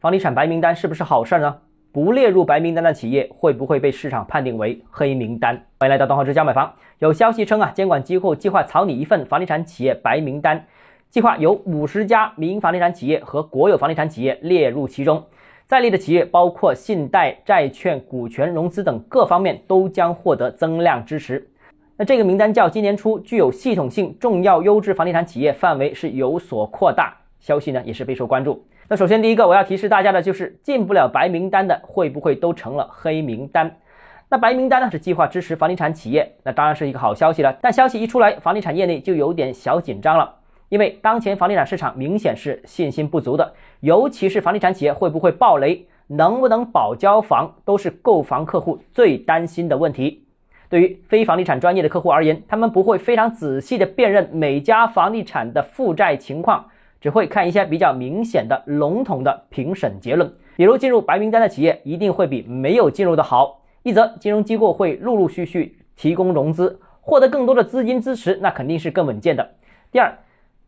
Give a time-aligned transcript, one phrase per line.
[0.00, 1.56] 房地产白名单是不是好事呢？
[1.90, 5.60] 不列入白名单的企业会不会被市场判定为黑名单？
[5.80, 6.72] 欢迎来到东浩之家买房。
[7.00, 10.64] 有消息称啊，监管机构计划草拟一份房地产企业白名单，
[11.10, 15.20] 计划有五十家民营房地产企业和国有房地产企业列入其中。
[15.66, 21.44] 在列的企业包括信贷、债券、股权融资等各方面都将获得增量支持。
[21.96, 28.66] 那这个名单较今年初具有系统性、重要优质房地产企业范围是有所扩大，消息呢也是备受关注。
[28.88, 33.76] 那首先第一个我要提示大家的就是进不了白名单的会不会都成了黑名单？
[34.30, 37.56] 那白名单呢是计划支持房地产企业，那当然是一个好消息了。
[37.62, 40.34] 但消息一出来，房地产业内就有点小紧张了。
[40.68, 50.24] 因为当前房地产市场明显是信心不足的，尤其是房地产企业会不会暴雷，能不能保交房，都是购房客户最担心的问题。
[50.68, 56.66] 对于非房地产专业的客户而言，他们不会非常仔细的辨认每家房地产的负债情况，
[57.00, 60.32] 只会看一些比较明显的笼统的评审结论。
[60.56, 63.62] 比如进入白名单的企业一定会比没有进入的好。
[63.82, 69.50] 一则金融机构会陆陆续续提供融资，获得更多的资金支持，那肯定是更稳健的。
[69.90, 70.18] 第二。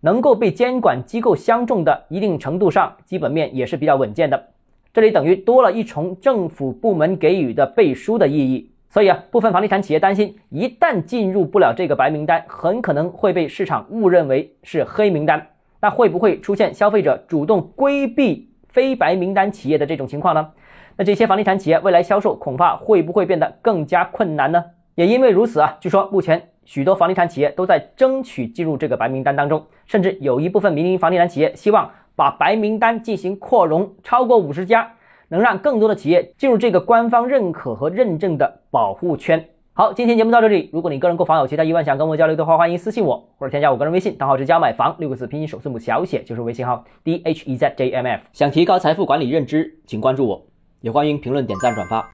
[0.02, 4.46] 能够被监管机构相中的一定程度上，基本面也是比较稳健的。
[4.94, 8.70] 这里等于多了一重政府部门给予的背书的意义。
[8.88, 15.46] 所以啊，部分房地产企业担心，一旦进入不了这个白名单，很可能会被市场误认为是黑名单。
[15.80, 20.50] 那会不会出现消费者主动规避非白名单企业的这种情况呢？
[20.96, 24.64] 那这些房地产企业未来销售恐怕会不会变得更加困难呢？
[24.94, 26.42] 也因为如此啊，据说目前。
[26.66, 34.92] 许多房地产企业都在争取进入这个白名单当中，甚至有一部分民营房地产企业希望把白名单进行扩容，超过五十家，
[35.28, 39.44] 能让更多的企业进入这个官方认可和认证的保护圈。
[39.72, 40.68] 好，今天节目到这里。
[40.72, 48.24] 如果你个人购房有其他疑问想跟我交流的话，欢迎私信我或者添加我个人微信，账号是加买房六个字拼音首字母小写就是微信号 d h e z j m f。
[48.32, 50.44] 想提高财富管理认知，请关注我，
[50.80, 52.04] 也欢迎评论点赞转发。